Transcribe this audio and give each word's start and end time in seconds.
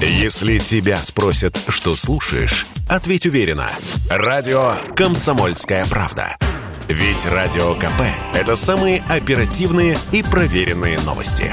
Если 0.00 0.58
тебя 0.58 1.00
спросят, 1.00 1.58
что 1.68 1.96
слушаешь, 1.96 2.66
ответь 2.86 3.24
уверенно. 3.24 3.70
Радио 4.10 4.74
«Комсомольская 4.94 5.86
правда». 5.86 6.36
Ведь 6.88 7.24
Радио 7.24 7.74
КП– 7.74 8.02
это 8.34 8.56
самые 8.56 9.02
оперативные 9.08 9.98
и 10.12 10.22
проверенные 10.22 11.00
новости. 11.00 11.52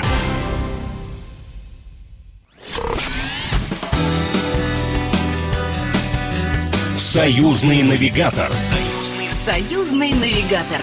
Союзный 6.98 7.82
навигатор. 7.82 8.52
Союзный, 8.52 9.32
союзный 9.32 10.14
навигатор. 10.14 10.82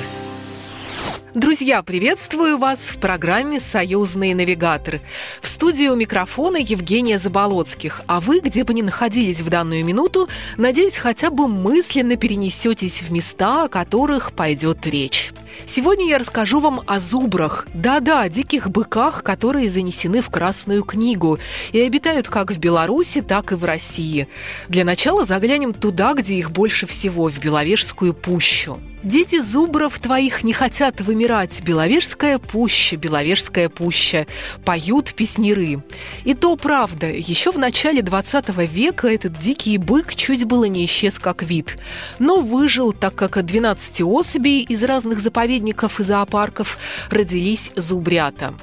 Друзья, 1.35 1.81
приветствую 1.85 2.59
вас 2.59 2.81
в 2.81 2.99
программе 2.99 3.61
«Союзный 3.61 4.35
навигатор». 4.35 4.99
В 5.41 5.47
студии 5.47 5.87
у 5.87 5.95
микрофона 5.95 6.57
Евгения 6.57 7.21
Заболоцких. 7.21 8.03
А 8.09 8.21
вы, 8.21 8.41
где 8.41 8.65
бы 8.65 8.75
ни 8.75 8.83
находились 8.83 9.41
в 9.41 9.49
данную 9.49 9.85
минуту, 9.85 10.29
надеюсь, 10.57 10.97
хотя 10.97 11.31
бы 11.31 11.47
мысленно 11.47 12.17
перенесетесь 12.17 13.03
в 13.03 13.13
места, 13.13 13.65
о 13.65 13.69
которых 13.69 14.33
пойдет 14.33 14.85
речь. 14.89 15.33
Сегодня 15.67 16.09
я 16.09 16.19
расскажу 16.19 16.59
вам 16.59 16.83
о 16.87 16.99
зубрах. 16.99 17.69
Да-да, 17.75 18.29
диких 18.29 18.69
быках, 18.69 19.23
которые 19.23 19.69
занесены 19.69 20.23
в 20.23 20.31
Красную 20.31 20.83
книгу 20.83 21.39
и 21.71 21.81
обитают 21.81 22.29
как 22.29 22.51
в 22.51 22.59
Беларуси, 22.59 23.21
так 23.21 23.53
и 23.53 23.55
в 23.55 23.65
России. 23.65 24.27
Для 24.69 24.85
начала 24.85 25.25
заглянем 25.25 25.75
туда, 25.75 26.15
где 26.15 26.35
их 26.35 26.51
больше 26.51 26.89
всего, 26.89 27.29
в 27.29 27.39
Беловежскую 27.39 28.15
пущу. 28.15 28.81
Дети 29.03 29.41
зубров 29.41 29.99
твоих 29.99 30.45
не 30.45 30.53
хотят 30.53 31.01
вымирать. 31.01 31.63
Беловежская 31.63 32.39
пуща, 32.39 32.97
Беловежская 32.97 33.71
пуща. 33.71 34.27
Поют 34.65 35.15
песниры. 35.15 35.83
И 36.25 36.35
то 36.35 36.55
правда. 36.57 37.07
Еще 37.11 37.51
в 37.51 37.59
начале 37.59 38.03
20 38.03 38.49
века 38.71 39.09
этот 39.09 39.39
дикий 39.39 39.79
бык 39.79 40.15
чуть 40.15 40.45
было 40.45 40.65
не 40.65 40.85
исчез 40.85 41.19
как 41.19 41.43
вид. 41.43 41.79
Но 42.19 42.41
выжил, 42.41 42.93
так 42.93 43.15
как 43.15 43.39
от 43.39 43.47
12 43.47 44.03
особей 44.03 44.61
из 44.61 44.83
разных 44.83 45.21
заповедников 45.21 45.99
и 45.99 46.03
зоопарков 46.03 46.77
родились 47.11 47.73
зубрята. 47.77 48.55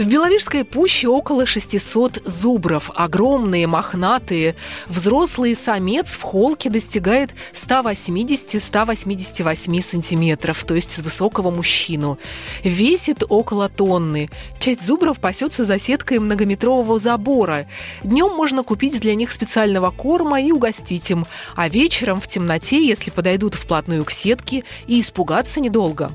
В 0.00 0.06
Беловежской 0.06 0.64
пуще 0.64 1.06
около 1.08 1.44
600 1.44 2.22
зубров. 2.24 2.90
Огромные, 2.94 3.66
мохнатые. 3.66 4.56
Взрослый 4.86 5.54
самец 5.54 6.14
в 6.14 6.22
холке 6.22 6.70
достигает 6.70 7.32
180-188 7.52 9.82
сантиметров, 9.82 10.64
то 10.64 10.74
есть 10.74 10.92
с 10.92 11.00
высокого 11.00 11.50
мужчину. 11.50 12.18
Весит 12.64 13.24
около 13.28 13.68
тонны. 13.68 14.30
Часть 14.58 14.86
зубров 14.86 15.20
пасется 15.20 15.64
за 15.64 15.78
сеткой 15.78 16.18
многометрового 16.18 16.98
забора. 16.98 17.66
Днем 18.02 18.34
можно 18.34 18.62
купить 18.62 18.98
для 19.00 19.14
них 19.14 19.30
специального 19.30 19.90
корма 19.90 20.40
и 20.40 20.50
угостить 20.50 21.10
им, 21.10 21.26
а 21.56 21.68
вечером 21.68 22.22
в 22.22 22.26
темноте, 22.26 22.82
если 22.82 23.10
подойдут 23.10 23.54
вплотную 23.54 24.06
к 24.06 24.12
сетке, 24.12 24.64
и 24.86 25.02
испугаться 25.02 25.60
недолго. 25.60 26.10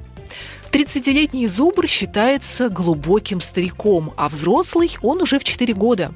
30-летний 0.76 1.48
зубр 1.48 1.88
считается 1.88 2.68
глубоким 2.68 3.40
стариком, 3.40 4.12
а 4.18 4.28
взрослый 4.28 4.92
он 5.02 5.22
уже 5.22 5.40
в 5.40 5.46
4 5.46 5.74
года. 5.74 6.14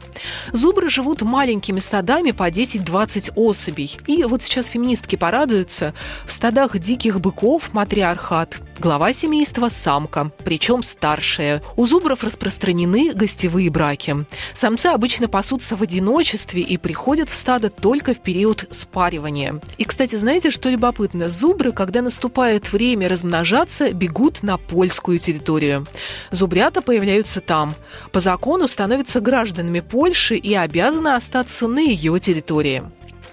Зубры 0.51 0.89
живут 0.89 1.21
маленькими 1.21 1.79
стадами 1.79 2.31
по 2.31 2.49
10-20 2.49 3.35
особей. 3.37 3.97
И 4.05 4.25
вот 4.25 4.43
сейчас 4.43 4.67
феминистки 4.67 5.15
порадуются, 5.15 5.93
в 6.25 6.33
стадах 6.33 6.77
диких 6.77 7.21
быков 7.21 7.73
матриархат, 7.73 8.57
глава 8.79 9.11
семейства– 9.13 9.67
самка, 9.69 10.31
причем 10.43 10.83
старшая. 10.83 11.61
У 11.75 11.85
зубров 11.85 12.23
распространены 12.23 13.11
гостевые 13.13 13.69
браки. 13.69 14.25
Самцы 14.53 14.87
обычно 14.87 15.27
пасутся 15.27 15.75
в 15.75 15.81
одиночестве 15.81 16.61
и 16.61 16.77
приходят 16.77 17.29
в 17.29 17.35
стадо 17.35 17.69
только 17.69 18.13
в 18.13 18.19
период 18.19 18.65
спаривания. 18.69 19.59
И, 19.77 19.83
кстати, 19.83 20.15
знаете, 20.15 20.49
что 20.49 20.69
любопытно? 20.69 21.29
Зубры, 21.29 21.71
когда 21.73 22.01
наступает 22.01 22.71
время 22.71 23.09
размножаться, 23.09 23.91
бегут 23.91 24.43
на 24.43 24.57
польскую 24.57 25.19
территорию. 25.19 25.85
Зубрята 26.31 26.81
появляются 26.81 27.41
там. 27.41 27.75
По 28.11 28.19
закону 28.19 28.67
становятся 28.67 29.19
гражданами 29.19 29.81
Польши 29.81 30.35
и 30.35 30.53
обязаны 30.53 31.09
остаться 31.09 31.67
на 31.67 31.79
ее 31.79 32.19
территории. 32.19 32.83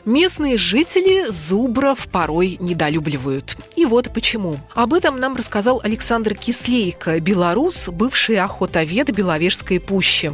Местные 0.06 0.56
жители 0.56 1.25
зубров 1.28 2.06
порой 2.06 2.59
недолюбливают. 2.61 3.56
И 3.75 3.84
вот 3.84 4.12
почему. 4.15 4.61
Об 4.72 4.94
этом 4.94 5.19
нам 5.19 5.34
рассказал 5.34 5.81
Александр 5.83 6.37
Кислейко, 6.37 7.19
белорус, 7.19 7.89
бывший 7.89 8.39
охотовед 8.39 9.12
Беловежской 9.12 9.81
пущи. 9.81 10.33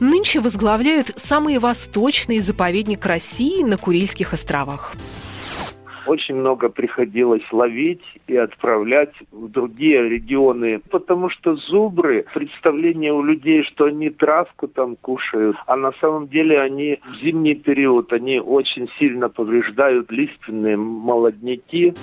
Нынче 0.00 0.40
возглавляет 0.40 1.12
самый 1.16 1.58
восточный 1.58 2.40
заповедник 2.40 3.06
России 3.06 3.62
на 3.62 3.78
Курильских 3.78 4.34
островах 4.34 4.94
очень 6.06 6.36
много 6.36 6.68
приходилось 6.68 7.44
ловить 7.52 8.04
и 8.26 8.36
отправлять 8.36 9.14
в 9.30 9.48
другие 9.48 10.08
регионы, 10.08 10.80
потому 10.90 11.28
что 11.28 11.56
зубры, 11.56 12.26
представление 12.34 13.12
у 13.12 13.22
людей, 13.22 13.62
что 13.62 13.86
они 13.86 14.10
травку 14.10 14.68
там 14.68 14.96
кушают, 14.96 15.56
а 15.66 15.76
на 15.76 15.92
самом 15.92 16.28
деле 16.28 16.60
они 16.60 17.00
в 17.10 17.16
зимний 17.16 17.54
период, 17.54 18.12
они 18.12 18.40
очень 18.40 18.88
сильно 18.98 19.28
повреждают 19.28 20.10
лиственные 20.10 20.76
молодняки. 20.76 21.94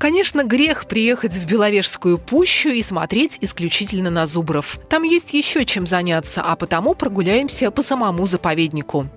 Конечно, 0.00 0.44
грех 0.44 0.86
приехать 0.86 1.34
в 1.34 1.46
Беловежскую 1.46 2.16
пущу 2.16 2.70
и 2.70 2.80
смотреть 2.80 3.36
исключительно 3.42 4.08
на 4.08 4.24
зубров. 4.24 4.78
Там 4.88 5.02
есть 5.02 5.34
еще 5.34 5.66
чем 5.66 5.86
заняться, 5.86 6.40
а 6.40 6.56
потому 6.56 6.94
прогуляемся 6.94 7.70
по 7.70 7.82
самому 7.82 8.24
заповеднику. 8.24 9.10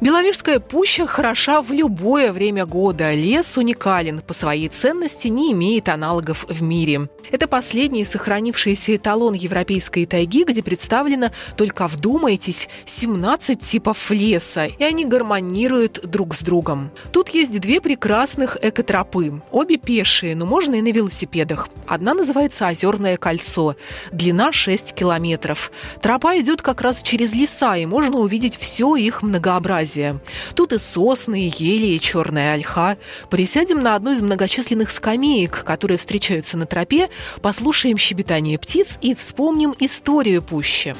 Беловежская 0.00 0.60
пуща 0.60 1.06
хороша 1.06 1.60
в 1.60 1.72
любое 1.72 2.32
время 2.32 2.64
года. 2.64 3.12
Лес 3.12 3.58
уникален, 3.58 4.20
по 4.20 4.32
своей 4.32 4.68
ценности 4.68 5.28
не 5.28 5.52
имеет 5.52 5.90
аналогов 5.90 6.46
в 6.48 6.62
мире. 6.62 7.10
Это 7.30 7.46
последний 7.46 8.06
сохранившийся 8.06 8.96
эталон 8.96 9.34
европейской 9.34 10.06
тайги, 10.06 10.44
где 10.44 10.62
представлено, 10.62 11.32
только 11.56 11.86
вдумайтесь, 11.86 12.68
17 12.86 13.60
типов 13.60 14.10
леса, 14.10 14.66
и 14.66 14.82
они 14.82 15.04
гармонируют 15.04 16.00
друг 16.04 16.34
с 16.34 16.40
другом. 16.40 16.90
Тут 17.12 17.28
есть 17.28 17.60
две 17.60 17.82
прекрасных 17.82 18.56
экотропы. 18.62 19.42
Обе 19.52 19.76
пешие, 19.76 20.13
но 20.22 20.46
можно 20.46 20.76
и 20.76 20.82
на 20.82 20.92
велосипедах. 20.92 21.68
Одна 21.86 22.14
называется 22.14 22.68
«Озерное 22.68 23.16
кольцо». 23.16 23.76
Длина 24.12 24.52
6 24.52 24.94
километров. 24.94 25.72
Тропа 26.00 26.38
идет 26.38 26.62
как 26.62 26.80
раз 26.80 27.02
через 27.02 27.34
леса, 27.34 27.76
и 27.76 27.86
можно 27.86 28.18
увидеть 28.18 28.56
все 28.56 28.96
их 28.96 29.22
многообразие. 29.22 30.20
Тут 30.54 30.72
и 30.72 30.78
сосны, 30.78 31.48
и 31.48 31.52
ели, 31.62 31.86
и 31.94 32.00
черная 32.00 32.54
ольха. 32.54 32.96
Присядем 33.30 33.82
на 33.82 33.96
одну 33.96 34.12
из 34.12 34.22
многочисленных 34.22 34.90
скамеек, 34.90 35.64
которые 35.64 35.98
встречаются 35.98 36.56
на 36.56 36.66
тропе, 36.66 37.08
послушаем 37.42 37.98
щебетание 37.98 38.58
птиц 38.58 38.98
и 39.00 39.14
вспомним 39.14 39.74
историю 39.80 40.42
пущи. 40.42 40.94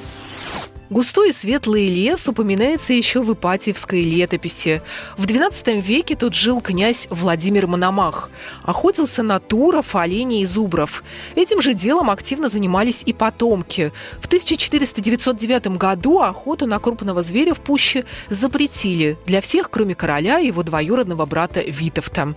Густой 0.90 1.30
и 1.30 1.32
светлый 1.32 1.88
лес 1.88 2.28
упоминается 2.28 2.92
еще 2.92 3.22
в 3.22 3.32
Ипатьевской 3.32 4.02
летописи. 4.02 4.82
В 5.16 5.24
XII 5.24 5.80
веке 5.80 6.14
тут 6.14 6.34
жил 6.34 6.60
князь 6.60 7.08
Владимир 7.08 7.66
Мономах. 7.66 8.28
Охотился 8.62 9.22
на 9.22 9.38
туров, 9.38 9.96
оленей 9.96 10.42
и 10.42 10.44
зубров. 10.44 11.02
Этим 11.36 11.62
же 11.62 11.72
делом 11.72 12.10
активно 12.10 12.48
занимались 12.48 13.02
и 13.06 13.14
потомки. 13.14 13.92
В 14.20 14.26
1409 14.26 15.78
году 15.78 16.20
охоту 16.20 16.66
на 16.66 16.78
крупного 16.78 17.22
зверя 17.22 17.54
в 17.54 17.60
пуще 17.60 18.04
запретили 18.28 19.16
для 19.24 19.40
всех, 19.40 19.70
кроме 19.70 19.94
короля 19.94 20.38
и 20.38 20.48
его 20.48 20.62
двоюродного 20.62 21.24
брата 21.24 21.62
Витовта. 21.66 22.34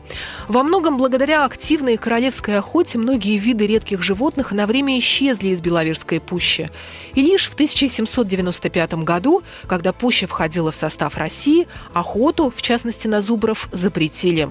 Во 0.48 0.64
многом 0.64 0.98
благодаря 0.98 1.44
активной 1.44 1.98
королевской 1.98 2.58
охоте 2.58 2.98
многие 2.98 3.38
виды 3.38 3.68
редких 3.68 4.02
животных 4.02 4.54
на 4.54 4.68
время 4.68 4.98
исчезли 5.00 5.50
из 5.50 5.60
Беловежской 5.60 6.22
пущи. 6.22 6.70
И 7.14 7.22
лишь 7.22 7.50
в 7.50 7.54
1790 7.54 8.37
1995 8.42 9.04
году, 9.04 9.44
когда 9.68 9.94
пуща 9.94 10.28
входила 10.28 10.72
в 10.72 10.76
состав 10.76 11.18
России, 11.18 11.68
охоту, 11.94 12.52
в 12.56 12.62
частности 12.62 13.08
на 13.08 13.22
зубров, 13.22 13.70
запретили. 13.72 14.50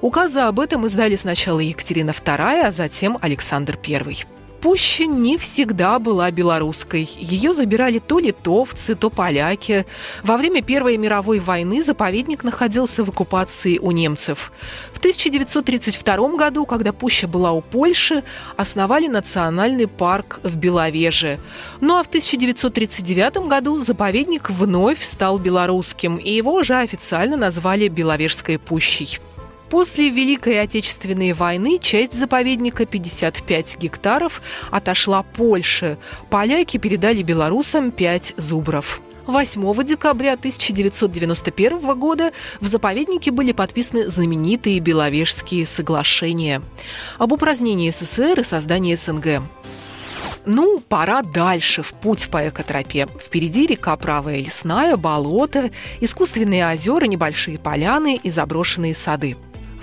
Указы 0.00 0.40
об 0.40 0.60
этом 0.60 0.86
издали 0.86 1.16
сначала 1.16 1.60
Екатерина 1.60 2.10
II, 2.10 2.66
а 2.66 2.72
затем 2.72 3.18
Александр 3.20 3.78
I. 3.86 4.24
Пуща 4.66 5.06
не 5.06 5.38
всегда 5.38 6.00
была 6.00 6.28
белорусской. 6.32 7.08
Ее 7.16 7.52
забирали 7.52 8.00
то 8.00 8.18
литовцы, 8.18 8.96
то 8.96 9.10
поляки. 9.10 9.86
Во 10.24 10.36
время 10.36 10.60
Первой 10.60 10.96
мировой 10.96 11.38
войны 11.38 11.84
заповедник 11.84 12.42
находился 12.42 13.04
в 13.04 13.08
оккупации 13.08 13.78
у 13.78 13.92
немцев. 13.92 14.50
В 14.92 14.98
1932 14.98 16.28
году, 16.30 16.66
когда 16.66 16.92
Пуща 16.92 17.28
была 17.28 17.52
у 17.52 17.60
Польши, 17.60 18.24
основали 18.56 19.06
национальный 19.06 19.86
парк 19.86 20.40
в 20.42 20.56
Беловеже. 20.56 21.38
Ну 21.80 21.94
а 21.94 22.02
в 22.02 22.08
1939 22.08 23.46
году 23.46 23.78
заповедник 23.78 24.50
вновь 24.50 25.04
стал 25.04 25.38
белорусским, 25.38 26.16
и 26.16 26.32
его 26.32 26.54
уже 26.54 26.74
официально 26.74 27.36
назвали 27.36 27.86
Беловежской 27.86 28.58
пущей. 28.58 29.20
После 29.70 30.10
Великой 30.10 30.60
Отечественной 30.60 31.32
войны 31.32 31.78
часть 31.80 32.12
заповедника 32.12 32.86
55 32.86 33.78
гектаров 33.78 34.40
отошла 34.70 35.24
Польше. 35.24 35.98
Поляки 36.30 36.76
передали 36.76 37.22
белорусам 37.22 37.90
5 37.90 38.34
зубров. 38.36 39.00
8 39.26 39.84
декабря 39.84 40.34
1991 40.34 41.98
года 41.98 42.30
в 42.60 42.66
заповеднике 42.68 43.32
были 43.32 43.50
подписаны 43.50 44.08
знаменитые 44.08 44.78
Беловежские 44.78 45.66
соглашения 45.66 46.62
об 47.18 47.32
упразднении 47.32 47.90
СССР 47.90 48.40
и 48.40 48.44
создании 48.44 48.94
СНГ. 48.94 49.42
Ну, 50.44 50.78
пора 50.78 51.22
дальше, 51.22 51.82
в 51.82 51.92
путь 51.92 52.28
по 52.30 52.48
экотропе. 52.48 53.08
Впереди 53.20 53.66
река 53.66 53.96
Правая 53.96 54.38
Лесная, 54.38 54.96
болото, 54.96 55.72
искусственные 56.00 56.72
озера, 56.72 57.06
небольшие 57.06 57.58
поляны 57.58 58.20
и 58.22 58.30
заброшенные 58.30 58.94
сады. 58.94 59.36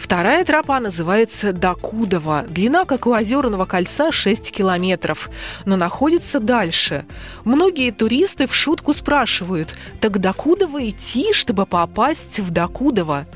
Вторая 0.04 0.44
тропа 0.44 0.82
называется 0.82 1.54
Докудова. 1.54 2.44
Длина, 2.50 2.84
как 2.84 3.08
у 3.08 3.14
озерного 3.14 3.64
кольца, 3.64 4.12
6 4.12 4.52
километров, 4.52 5.30
но 5.64 5.78
находится 5.78 6.42
дальше. 6.42 7.06
Многие 7.46 7.90
туристы 7.92 8.46
в 8.46 8.54
шутку 8.54 8.92
спрашивают, 8.92 9.74
так 10.02 10.20
Докудова 10.20 10.90
идти, 10.90 11.32
чтобы 11.32 11.66
попасть 11.66 12.42
в 12.42 12.52
Докудова? 12.52 13.28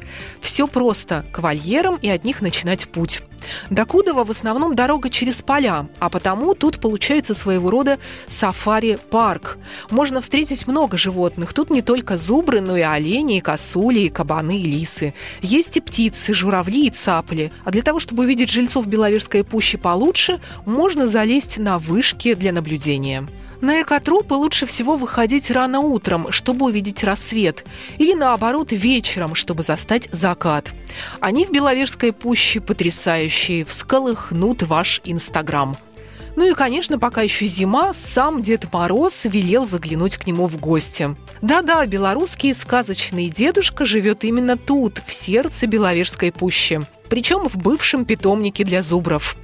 Все 0.42 0.68
просто, 0.68 1.25
к 1.31 1.40
вольерам 1.40 1.96
и 2.02 2.10
от 2.10 2.25
них 2.25 2.42
начинать 2.42 2.90
путь. 2.90 3.22
До 3.70 3.86
Кудова 3.86 4.24
в 4.24 4.32
основном 4.32 4.76
дорога 4.76 5.10
через 5.10 5.42
поля, 5.42 5.88
а 6.00 6.10
потому 6.10 6.54
тут 6.54 6.80
получается 6.80 7.34
своего 7.34 7.70
рода 7.70 8.00
сафари-парк. 8.28 9.58
Можно 9.90 10.22
встретить 10.22 10.68
много 10.68 10.98
животных. 10.98 11.54
Тут 11.54 11.70
не 11.70 11.82
только 11.82 12.18
зубры, 12.18 12.62
но 12.62 12.78
и 12.78 12.82
олени, 12.82 13.38
и 13.38 13.42
косули, 13.42 14.00
и 14.02 14.10
кабаны, 14.10 14.60
и 14.60 14.64
лисы. 14.64 15.14
Есть 15.42 15.78
и 15.78 15.82
птицы, 15.82 16.34
журавли 16.34 16.88
и 16.88 16.90
цапли. 16.90 17.52
А 17.64 17.72
для 17.72 17.82
того, 17.82 18.00
чтобы 18.00 18.24
увидеть 18.24 18.50
жильцов 18.50 18.88
Беловежской 18.88 19.44
пущи 19.44 19.78
получше, 19.78 20.40
можно 20.66 21.08
залезть 21.08 21.58
на 21.58 21.78
вышки 21.78 22.34
для 22.34 22.52
наблюдения. 22.52 23.28
На 23.62 23.81
экотропы 23.81 24.36
лучше 24.36 24.65
всего 24.65 24.95
выходить 24.95 25.50
рано 25.50 25.80
утром, 25.80 26.31
чтобы 26.31 26.65
увидеть 26.65 27.04
рассвет, 27.04 27.65
или 27.98 28.13
наоборот 28.13 28.71
вечером, 28.71 29.33
чтобы 29.33 29.63
застать 29.63 30.09
закат. 30.12 30.71
Они 31.19 31.45
в 31.45 31.51
Беловежской 31.51 32.13
пуще 32.13 32.62
потрясающие, 32.62 33.65
всколыхнут 33.65 34.63
ваш 34.63 35.01
Инстаграм. 35.06 35.77
Ну 36.38 36.48
и, 36.48 36.54
конечно, 36.54 37.00
пока 37.00 37.24
еще 37.24 37.48
зима, 37.48 37.94
сам 37.94 38.44
Дед 38.44 38.72
Мороз 38.72 39.25
велел 39.25 39.66
заглянуть 39.66 40.18
к 40.18 40.28
нему 40.28 40.45
в 40.45 40.60
гости. 40.60 41.16
Да-да, 41.42 41.84
белорусский 41.88 42.54
сказочный 42.54 43.28
дедушка 43.28 43.86
живет 43.86 44.24
именно 44.24 44.56
тут, 44.56 45.01
в 45.04 45.12
сердце 45.12 45.66
Беловежской 45.66 46.31
пущи. 46.31 46.80
Причем 47.10 47.50
в 47.50 47.57
бывшем 47.57 48.06
питомнике 48.06 48.63
для 48.63 48.84
зубров. 48.84 49.36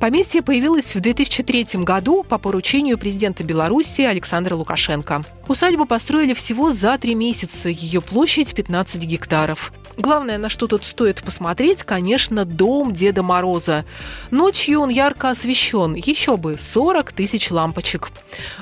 Поместье 0.00 0.40
появилось 0.40 0.94
в 0.94 1.00
2003 1.00 1.84
году 1.84 2.22
по 2.22 2.38
поручению 2.38 2.96
президента 2.96 3.44
Беларуси 3.44 4.00
Александра 4.00 4.54
Лукашенко. 4.54 5.24
Усадьбу 5.48 5.84
построили 5.84 6.32
всего 6.32 6.70
за 6.70 6.96
три 6.96 7.14
месяца, 7.14 7.68
ее 7.68 8.00
площадь 8.00 8.54
15 8.54 9.04
гектаров. 9.04 9.70
Главное, 9.98 10.38
на 10.38 10.48
что 10.48 10.68
тут 10.68 10.84
стоит 10.84 11.22
посмотреть, 11.24 11.82
конечно, 11.82 12.44
дом 12.44 12.92
Деда 12.92 13.24
Мороза. 13.24 13.84
Ночью 14.30 14.80
он 14.80 14.90
ярко 14.90 15.30
освещен, 15.30 15.94
еще 15.94 16.36
бы, 16.36 16.56
40 16.56 17.12
тысяч 17.12 17.50
лампочек. 17.50 18.10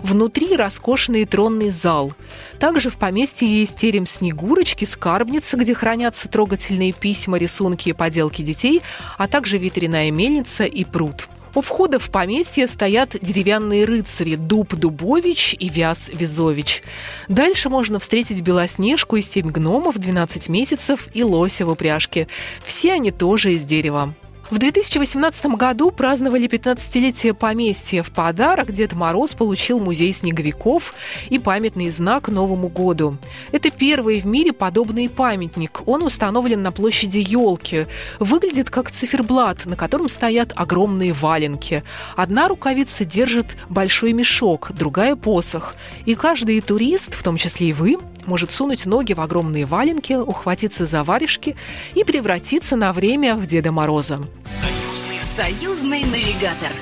Внутри 0.00 0.56
роскошный 0.56 1.26
тронный 1.26 1.68
зал. 1.68 2.14
Также 2.58 2.88
в 2.88 2.96
поместье 2.96 3.46
есть 3.46 3.76
терем 3.76 4.06
Снегурочки, 4.06 4.86
скарбница, 4.86 5.58
где 5.58 5.74
хранятся 5.74 6.28
трогательные 6.28 6.94
письма, 6.94 7.36
рисунки 7.36 7.90
и 7.90 7.92
поделки 7.92 8.40
детей, 8.40 8.80
а 9.18 9.28
также 9.28 9.58
ветряная 9.58 10.10
мельница 10.10 10.64
и 10.64 10.84
пруд. 10.84 11.28
У 11.56 11.62
входа 11.62 11.98
в 11.98 12.10
поместье 12.10 12.66
стоят 12.66 13.16
деревянные 13.22 13.86
рыцари 13.86 14.34
Дуб 14.34 14.74
Дубович 14.74 15.56
и 15.58 15.70
Вяз 15.70 16.10
Визович. 16.12 16.82
Дальше 17.28 17.70
можно 17.70 17.98
встретить 17.98 18.42
Белоснежку 18.42 19.16
и 19.16 19.22
семь 19.22 19.48
гномов 19.48 19.96
12 19.96 20.50
месяцев 20.50 21.08
и 21.14 21.24
лося 21.24 21.64
в 21.64 21.70
упряжке. 21.70 22.28
Все 22.66 22.92
они 22.92 23.10
тоже 23.10 23.54
из 23.54 23.62
дерева. 23.62 24.14
В 24.48 24.58
2018 24.58 25.46
году 25.56 25.90
праздновали 25.90 26.48
15-летие 26.48 27.34
поместья. 27.34 28.04
В 28.04 28.12
подарок 28.12 28.70
Дед 28.70 28.92
Мороз 28.92 29.34
получил 29.34 29.80
музей 29.80 30.12
снеговиков 30.12 30.94
и 31.30 31.40
памятный 31.40 31.90
знак 31.90 32.28
Новому 32.28 32.68
году. 32.68 33.18
Это 33.50 33.72
первый 33.72 34.20
в 34.20 34.26
мире 34.26 34.52
подобный 34.52 35.08
памятник. 35.08 35.82
Он 35.86 36.04
установлен 36.04 36.62
на 36.62 36.70
площади 36.70 37.18
елки. 37.18 37.86
Выглядит 38.20 38.70
как 38.70 38.92
циферблат, 38.92 39.66
на 39.66 39.74
котором 39.74 40.08
стоят 40.08 40.52
огромные 40.54 41.12
валенки. 41.12 41.82
Одна 42.14 42.46
рукавица 42.46 43.04
держит 43.04 43.56
большой 43.68 44.12
мешок, 44.12 44.70
другая– 44.72 45.16
посох. 45.16 45.74
И 46.04 46.14
каждый 46.14 46.60
турист, 46.60 47.14
в 47.14 47.22
том 47.24 47.36
числе 47.36 47.70
и 47.70 47.72
вы, 47.72 47.96
может 48.26 48.52
сунуть 48.52 48.86
ноги 48.86 49.12
в 49.12 49.20
огромные 49.20 49.66
валенки, 49.66 50.12
ухватиться 50.12 50.84
за 50.84 51.04
варежки 51.04 51.56
и 51.94 52.04
превратиться 52.04 52.76
на 52.76 52.92
время 52.92 53.34
в 53.34 53.46
Деда 53.46 53.72
Мороза. 53.72 54.20
Союзный, 54.44 55.22
союзный 55.22 56.04
навигатор. 56.04 56.72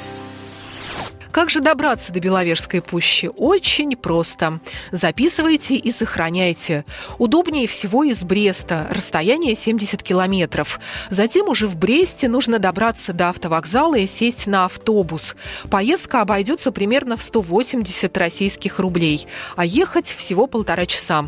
Как 1.35 1.51
же 1.51 1.59
добраться 1.59 2.13
до 2.13 2.21
Беловежской 2.21 2.81
пущи? 2.81 3.29
Очень 3.37 3.97
просто. 3.97 4.61
Записывайте 4.93 5.75
и 5.75 5.91
сохраняйте. 5.91 6.85
Удобнее 7.19 7.67
всего 7.67 8.05
из 8.05 8.25
Бреста. 8.25 8.87
Расстояние 8.89 9.57
70 9.57 10.01
километров. 10.01 10.79
Затем 11.11 11.49
уже 11.49 11.67
в 11.67 11.77
Бресте 11.77 12.29
нужно 12.29 12.61
добраться 12.61 13.13
до 13.13 13.31
автовокзала 13.31 13.97
и 13.97 14.07
сесть 14.07 14.47
на 14.47 14.67
автобус. 14.67 15.35
Поездка 15.69 16.21
обойдется 16.21 16.71
примерно 16.71 17.17
в 17.17 17.23
180 17.25 18.17
российских 18.17 18.79
рублей, 18.79 19.27
а 19.57 19.65
ехать 19.65 20.07
всего 20.07 20.47
полтора 20.47 20.87
часа. 20.87 21.25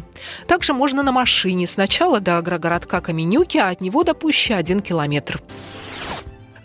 Также 0.47 0.73
можно 0.73 1.03
на 1.03 1.11
машине. 1.11 1.67
Сначала 1.67 2.21
до 2.21 2.39
агрогородка 2.39 3.01
Каменюки, 3.01 3.59
а 3.59 3.71
от 3.71 3.81
него 3.81 4.05
до 4.05 4.15
пущи 4.15 4.53
один 4.53 4.79
километр. 4.79 5.41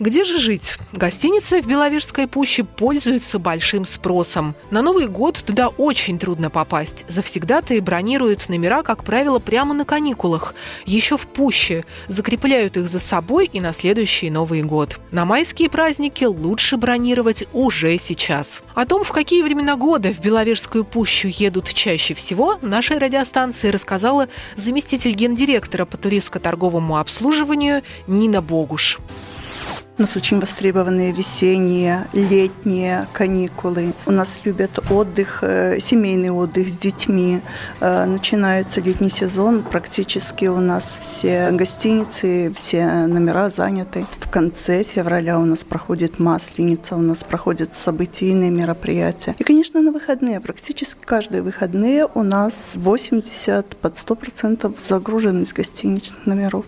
Где 0.02 0.24
же 0.24 0.40
жить? 0.40 0.78
Гостиницы 0.92 1.62
в 1.62 1.66
Беловежской 1.68 2.26
пуще 2.26 2.64
пользуются 2.64 3.38
большим 3.38 3.84
спросом. 3.84 4.56
На 4.72 4.82
Новый 4.82 5.06
год 5.06 5.40
туда 5.46 5.68
очень 5.68 6.18
трудно 6.18 6.50
попасть. 6.50 7.04
Завсегда-то 7.06 7.74
и 7.74 7.80
бронируют 7.80 8.48
номера, 8.48 8.82
как 8.82 9.04
правило, 9.04 9.38
прямо 9.38 9.74
на 9.74 9.84
каникулах. 9.84 10.56
Еще 10.86 11.16
в 11.16 11.28
пуще. 11.28 11.84
Закрепляют 12.08 12.76
их 12.76 12.88
за 12.88 12.98
собой 12.98 13.48
и 13.52 13.60
на 13.60 13.72
следующий 13.72 14.28
Новый 14.28 14.64
год. 14.64 14.98
На 15.12 15.24
майские 15.24 15.70
праздники 15.70 16.24
лучше 16.24 16.78
бронировать 16.78 17.44
уже 17.52 17.96
сейчас. 17.98 18.64
О 18.74 18.84
том, 18.86 19.04
в 19.04 19.12
какие 19.12 19.44
времена 19.44 19.76
года 19.76 20.12
в 20.12 20.18
Беловежскую 20.18 20.84
пущу 20.84 21.28
едут 21.28 21.72
чаще 21.72 22.14
всего, 22.14 22.58
нашей 22.60 22.98
радиостанции 22.98 23.68
рассказала 23.68 24.26
заместитель 24.56 25.12
гендиректора 25.12 25.84
по 25.84 25.96
туристско-торговому 25.96 26.98
обслуживанию 26.98 27.84
Нина 28.08 28.42
Богуш. 28.42 28.98
У 29.98 30.02
нас 30.02 30.16
очень 30.16 30.40
востребованные 30.40 31.12
весенние, 31.12 32.08
летние 32.14 33.06
каникулы. 33.12 33.92
У 34.06 34.10
нас 34.10 34.40
любят 34.44 34.70
отдых, 34.90 35.40
э, 35.42 35.80
семейный 35.80 36.30
отдых 36.30 36.70
с 36.70 36.78
детьми. 36.78 37.42
Э, 37.80 38.06
начинается 38.06 38.80
летний 38.80 39.10
сезон, 39.10 39.62
практически 39.62 40.46
у 40.46 40.60
нас 40.60 40.96
все 40.98 41.50
гостиницы, 41.50 42.54
все 42.56 43.06
номера 43.06 43.50
заняты. 43.50 44.06
В 44.18 44.30
конце 44.30 44.82
февраля 44.82 45.38
у 45.38 45.44
нас 45.44 45.62
проходит 45.62 46.18
Масленица, 46.18 46.96
у 46.96 47.02
нас 47.02 47.22
проходят 47.22 47.76
событийные 47.76 48.50
мероприятия. 48.50 49.34
И, 49.38 49.44
конечно, 49.44 49.82
на 49.82 49.92
выходные, 49.92 50.40
практически 50.40 51.04
каждые 51.04 51.42
выходные 51.42 52.08
у 52.14 52.22
нас 52.22 52.72
80 52.76 53.76
под 53.76 53.96
100% 53.96 54.74
загруженность 54.80 55.52
гостиничных 55.52 56.24
номеров. 56.24 56.64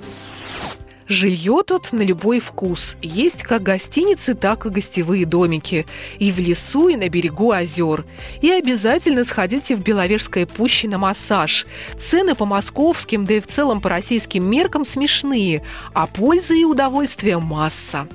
Жилье 1.08 1.62
тут 1.66 1.92
на 1.92 2.02
любой 2.02 2.40
вкус. 2.40 2.96
Есть 3.02 3.42
как 3.42 3.62
гостиницы, 3.62 4.34
так 4.34 4.66
и 4.66 4.70
гостевые 4.70 5.26
домики. 5.26 5.86
И 6.18 6.32
в 6.32 6.38
лесу, 6.38 6.88
и 6.88 6.96
на 6.96 7.08
берегу 7.08 7.50
озер. 7.50 8.04
И 8.40 8.50
обязательно 8.50 9.24
сходите 9.24 9.76
в 9.76 9.80
Беловежское 9.80 10.46
пуще 10.46 10.88
на 10.88 10.98
массаж. 10.98 11.66
Цены 11.98 12.34
по 12.34 12.46
московским, 12.46 13.26
да 13.26 13.34
и 13.34 13.40
в 13.40 13.46
целом 13.46 13.80
по 13.80 13.88
российским 13.88 14.44
меркам 14.44 14.84
смешные, 14.84 15.62
а 15.92 16.06
пользы 16.06 16.60
и 16.60 16.64
удовольствия 16.64 17.38
масса. 17.38 18.08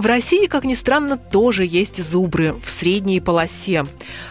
В 0.00 0.06
России, 0.06 0.46
как 0.46 0.64
ни 0.64 0.72
странно, 0.72 1.18
тоже 1.18 1.66
есть 1.66 2.02
зубры 2.02 2.54
в 2.64 2.70
средней 2.70 3.20
полосе. 3.20 3.84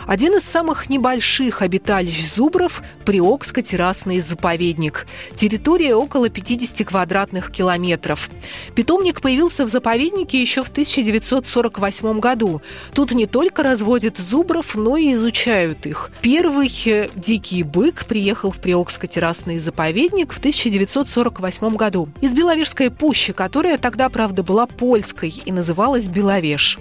Один 0.07 0.35
из 0.37 0.43
самых 0.43 0.89
небольших 0.89 1.61
обиталищ 1.61 2.25
зубров– 2.25 2.81
Приокско-террасный 3.05 4.19
заповедник. 4.19 5.05
Территория 5.35 5.93
около 5.93 6.29
50 6.29 6.87
квадратных 6.87 7.51
километров. 7.51 8.31
Питомник 8.73 9.21
появился 9.21 9.63
в 9.63 9.69
заповеднике 9.69 10.41
еще 10.41 10.63
в 10.63 10.69
1948 10.69 12.19
году. 12.19 12.63
Тут 12.95 13.11
не 13.11 13.27
только 13.27 13.61
разводят 13.61 14.17
зубров, 14.17 14.75
но 14.75 14.97
и 14.97 15.13
изучают 15.13 15.85
их. 15.85 16.09
Первый 16.21 16.71
э, 16.85 17.09
дикий 17.15 17.61
бык 17.61 18.05
приехал 18.07 18.49
в 18.49 18.59
Приокско-террасный 18.59 19.59
заповедник 19.59 20.33
в 20.33 20.39
1948 20.39 21.75
году. 21.75 22.09
Из 22.21 22.33
Беловежской 22.33 22.89
пущи, 22.89 23.33
которая 23.33 23.77
тогда, 23.77 24.09
правда, 24.09 24.41
была 24.41 24.65
польской 24.65 25.31
и 25.45 25.51
называлась 25.59 26.07
Беловеж. 26.07 26.79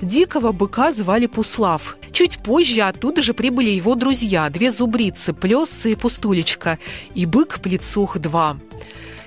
Дикого 0.00 0.52
быка 0.52 0.92
звали 0.92 1.26
Пуслав. 1.26 1.96
Чуть 2.12 2.38
позже 2.38 2.82
оттуда 2.82 3.22
же 3.22 3.34
прибыли 3.34 3.70
его 3.70 3.96
друзья, 3.96 4.48
две 4.50 4.70
зубрицы, 4.70 5.32
Плесса 5.32 5.88
и 5.88 5.96
Пустулечка, 5.96 6.78
и 7.16 7.26
бык-плецух-2. 7.26 8.56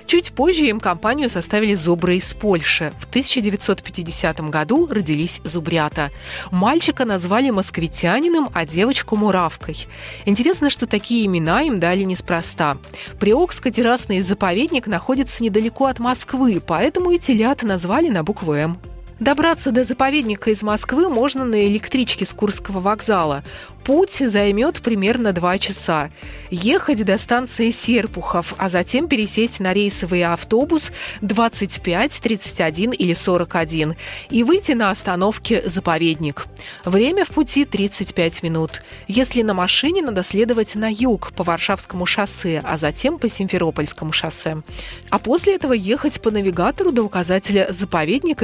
Чуть 0.06 0.32
позже 0.32 0.66
им 0.66 0.80
компанию 0.80 1.28
составили 1.28 1.74
зубры 1.74 2.16
из 2.16 2.34
Польши. 2.34 2.92
В 3.00 3.06
1950 3.06 4.40
году 4.50 4.86
родились 4.86 5.40
зубрята. 5.44 6.10
Мальчика 6.50 7.04
назвали 7.04 7.50
москвитянином, 7.50 8.48
а 8.52 8.66
девочку– 8.66 9.16
муравкой. 9.16 9.86
Интересно, 10.26 10.70
что 10.70 10.86
такие 10.86 11.26
имена 11.26 11.62
им 11.62 11.80
дали 11.80 12.02
неспроста. 12.04 12.76
Приокско-террасный 13.18 14.20
заповедник 14.20 14.86
находится 14.86 15.42
недалеко 15.42 15.86
от 15.86 15.98
Москвы, 15.98 16.62
поэтому 16.64 17.10
и 17.10 17.18
телят 17.18 17.62
назвали 17.62 18.08
на 18.08 18.22
букву 18.22 18.52
«М». 18.52 18.78
Добраться 19.20 19.70
до 19.70 19.84
заповедника 19.84 20.50
из 20.50 20.64
Москвы 20.64 21.08
можно 21.08 21.44
на 21.44 21.68
электричке 21.68 22.24
с 22.24 22.32
Курского 22.32 22.80
вокзала. 22.80 23.44
Путь 23.84 24.16
займет 24.18 24.80
примерно 24.80 25.32
два 25.32 25.58
часа. 25.58 26.10
Ехать 26.50 27.04
до 27.04 27.18
станции 27.18 27.70
Серпухов, 27.70 28.54
а 28.56 28.70
затем 28.70 29.08
пересесть 29.08 29.60
на 29.60 29.74
рейсовый 29.74 30.24
автобус 30.24 30.90
25, 31.20 32.18
31 32.22 32.92
или 32.92 33.12
41 33.12 33.94
и 34.30 34.42
выйти 34.42 34.72
на 34.72 34.90
остановке 34.90 35.62
«Заповедник». 35.66 36.46
Время 36.86 37.26
в 37.26 37.28
пути 37.28 37.66
35 37.66 38.42
минут. 38.42 38.82
Если 39.06 39.42
на 39.42 39.52
машине, 39.52 40.00
надо 40.00 40.24
следовать 40.24 40.74
на 40.76 40.90
юг 40.90 41.32
по 41.32 41.44
Варшавскому 41.44 42.06
шоссе, 42.06 42.62
а 42.64 42.78
затем 42.78 43.18
по 43.18 43.28
Симферопольскому 43.28 44.12
шоссе. 44.12 44.62
А 45.10 45.18
после 45.18 45.56
этого 45.56 45.74
ехать 45.74 46.22
по 46.22 46.30
навигатору 46.30 46.90
до 46.90 47.02
указателя 47.02 47.66
«Заповедник. 47.70 48.42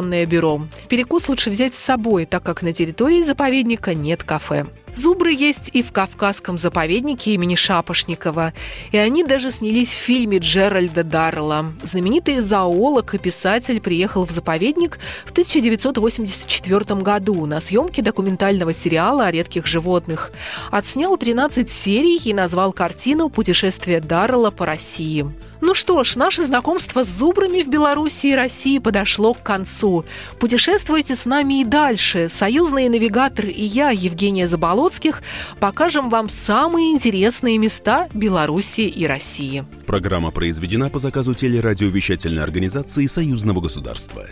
Экскурсионное 0.00 0.26
бюро». 0.26 0.66
Перекус 0.88 1.28
лучше 1.28 1.50
взять 1.50 1.74
с 1.74 1.78
собой, 1.78 2.24
так 2.24 2.42
как 2.42 2.62
на 2.62 2.72
территории 2.72 3.22
заповедника 3.22 3.94
нет 3.94 4.24
кафе. 4.24 4.66
Зубры 4.94 5.32
есть 5.32 5.70
и 5.72 5.82
в 5.82 5.92
Кавказском 5.92 6.58
заповеднике 6.58 7.34
имени 7.34 7.54
Шапошникова. 7.54 8.52
И 8.90 8.96
они 8.98 9.22
даже 9.22 9.52
снялись 9.52 9.92
в 9.92 9.96
фильме 9.96 10.38
Джеральда 10.38 11.04
Даррелла. 11.04 11.72
Знаменитый 11.82 12.40
зоолог 12.40 13.14
и 13.14 13.18
писатель 13.18 13.80
приехал 13.80 14.26
в 14.26 14.30
заповедник 14.30 14.98
в 15.24 15.30
1984 15.30 17.00
году 17.02 17.46
на 17.46 17.60
съемки 17.60 18.00
документального 18.00 18.72
сериала 18.72 19.26
о 19.26 19.30
редких 19.30 19.66
животных. 19.66 20.30
Отснял 20.72 21.16
13 21.16 21.70
серий 21.70 22.16
и 22.16 22.34
назвал 22.34 22.72
картину 22.72 23.28
«Путешествие 23.28 24.00
Даррелла 24.00 24.50
по 24.50 24.66
России». 24.66 25.24
Ну 25.60 25.74
что 25.74 26.04
ж, 26.04 26.16
наше 26.16 26.42
знакомство 26.42 27.02
с 27.02 27.08
зубрами 27.08 27.62
в 27.62 27.68
Беларуси 27.68 28.28
и 28.28 28.34
России 28.34 28.78
подошло 28.78 29.34
к 29.34 29.42
концу. 29.42 30.04
Путешествуйте 30.38 31.14
с 31.14 31.24
нами 31.24 31.60
и 31.60 31.64
дальше. 31.64 32.28
Союзные 32.28 32.88
навигаторы 32.88 33.50
и 33.50 33.64
я, 33.64 33.90
Евгения 33.90 34.46
Заболоцких, 34.46 35.22
покажем 35.58 36.08
вам 36.08 36.28
самые 36.28 36.92
интересные 36.92 37.58
места 37.58 38.08
Беларуси 38.14 38.82
и 38.82 39.06
России. 39.06 39.64
Программа 39.86 40.30
произведена 40.30 40.88
по 40.88 40.98
заказу 40.98 41.34
телерадиовещательной 41.34 42.42
организации 42.42 43.06
Союзного 43.06 43.60
государства. 43.60 44.26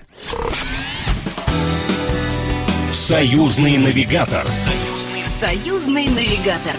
Союзный 2.90 3.76
навигатор. 3.78 4.46
Союзный, 4.48 5.24
союзный 5.24 6.08
навигатор. 6.08 6.74